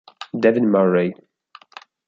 [0.33, 1.13] David Murray